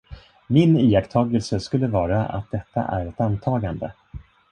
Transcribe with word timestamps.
Min 0.47 0.77
iakttagelse 0.77 1.59
skulle 1.59 1.87
vara 1.87 2.25
att 2.25 2.51
detta 2.51 2.83
är 2.83 3.05
ett 3.07 3.19
antagande. 3.21 3.93